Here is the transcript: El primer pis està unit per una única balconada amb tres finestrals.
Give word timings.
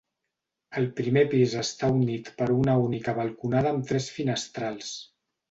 El 0.79 0.87
primer 0.99 1.21
pis 1.33 1.53
està 1.63 1.89
unit 1.97 2.31
per 2.39 2.47
una 2.55 2.75
única 2.87 3.15
balconada 3.19 3.75
amb 3.75 3.87
tres 3.93 4.09
finestrals. 4.19 4.91